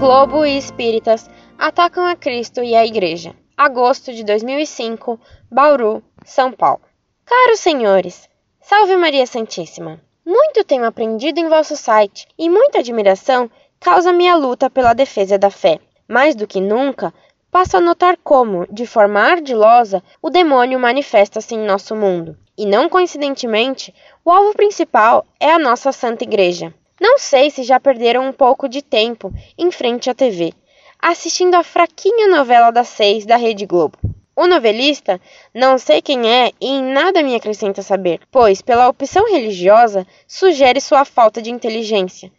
[0.00, 1.28] Globo e espíritas
[1.58, 3.34] atacam a Cristo e a Igreja.
[3.54, 5.20] Agosto de 2005,
[5.52, 6.80] Bauru, São Paulo.
[7.26, 8.26] Caros senhores,
[8.62, 10.00] salve Maria Santíssima.
[10.24, 15.50] Muito tenho aprendido em vosso site e muita admiração causa minha luta pela defesa da
[15.50, 15.78] fé.
[16.08, 17.12] Mais do que nunca,
[17.50, 22.38] passo a notar como, de forma ardilosa, o demônio manifesta-se em nosso mundo.
[22.56, 26.72] E não coincidentemente, o alvo principal é a nossa Santa Igreja.
[27.00, 30.52] Não sei se já perderam um pouco de tempo em frente à TV,
[31.00, 33.96] assistindo a fraquinha novela das seis da Rede Globo.
[34.36, 35.18] O novelista,
[35.54, 40.80] não sei quem é e em nada me acrescenta saber, pois, pela opção religiosa, sugere
[40.80, 42.30] sua falta de inteligência,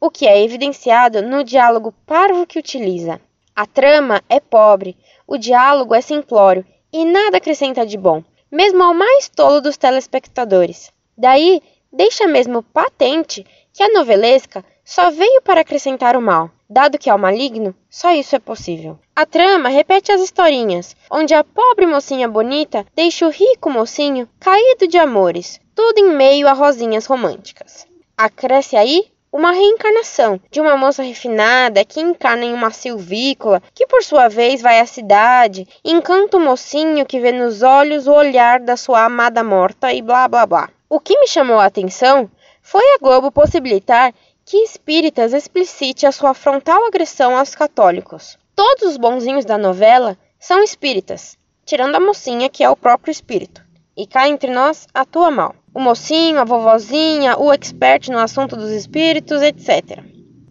[0.00, 3.20] o que é evidenciado no diálogo parvo que utiliza.
[3.54, 8.94] A trama é pobre, o diálogo é simplório e nada acrescenta de bom, mesmo ao
[8.94, 10.90] mais tolo dos telespectadores.
[11.16, 17.10] Daí, deixa mesmo patente que a novelesca só veio para acrescentar o mal, dado que
[17.10, 18.98] ao maligno só isso é possível.
[19.14, 24.86] A trama repete as historinhas, onde a pobre mocinha bonita deixa o rico mocinho caído
[24.86, 27.86] de amores, tudo em meio a rosinhas românticas.
[28.16, 34.02] Acresce aí uma reencarnação de uma moça refinada que encarna em uma silvícola, que por
[34.02, 38.76] sua vez vai à cidade, encanta o mocinho que vê nos olhos o olhar da
[38.76, 40.70] sua amada morta e blá blá blá.
[40.88, 42.30] O que me chamou a atenção
[42.62, 48.38] foi a Globo possibilitar que espíritas explicite a sua frontal agressão aos católicos.
[48.54, 53.60] Todos os bonzinhos da novela são espíritas, tirando a mocinha que é o próprio espírito.
[53.96, 55.56] E cá entre nós atua mal.
[55.74, 60.04] O mocinho, a vovozinha, o expert no assunto dos espíritos, etc.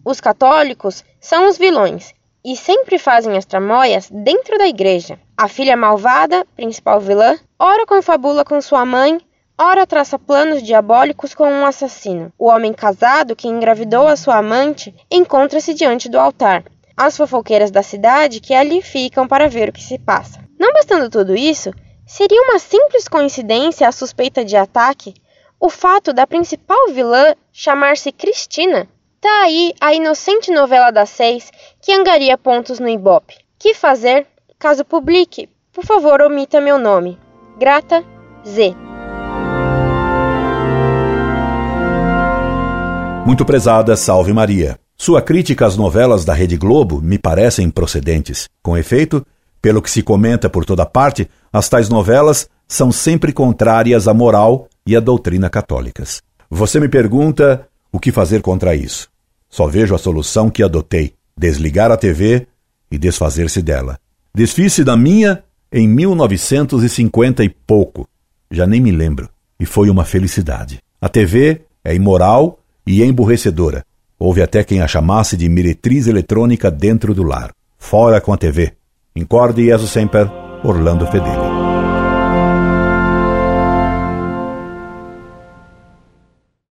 [0.04, 2.14] Os católicos são os vilões
[2.44, 5.18] e sempre fazem as tramóias dentro da igreja.
[5.34, 9.18] A filha malvada, principal vilã, ora confabula com sua mãe
[9.58, 12.30] Ora traça planos diabólicos com um assassino.
[12.38, 16.64] O homem casado que engravidou a sua amante encontra-se diante do altar.
[16.94, 20.40] As fofoqueiras da cidade que ali ficam para ver o que se passa.
[20.58, 21.70] Não bastando tudo isso,
[22.06, 25.14] seria uma simples coincidência a suspeita de ataque
[25.58, 28.86] o fato da principal vilã chamar-se Cristina.
[29.20, 33.38] Tá aí a inocente novela das seis que angaria pontos no Ibope.
[33.58, 34.26] Que fazer?
[34.58, 37.18] Caso publique, por favor omita meu nome.
[37.58, 38.04] Grata
[38.46, 38.85] Z.
[43.26, 44.78] Muito prezada, salve Maria.
[44.96, 48.48] Sua crítica às novelas da Rede Globo me parecem procedentes.
[48.62, 49.26] Com efeito,
[49.60, 54.68] pelo que se comenta por toda parte, as tais novelas são sempre contrárias à moral
[54.86, 56.22] e à doutrina católicas.
[56.48, 59.08] Você me pergunta o que fazer contra isso.
[59.50, 62.46] Só vejo a solução que adotei: desligar a TV
[62.92, 63.98] e desfazer-se dela.
[64.32, 65.42] Desfiz-se da minha
[65.72, 68.08] em 1950 e pouco.
[68.52, 69.28] Já nem me lembro.
[69.58, 70.78] E foi uma felicidade.
[71.00, 73.84] A TV é imoral e emburrecedora.
[74.18, 77.50] Houve até quem a chamasse de meretriz eletrônica dentro do lar.
[77.76, 78.72] Fora com a TV.
[79.14, 80.30] Incorde Jesus Semper,
[80.64, 81.65] Orlando Fedeli.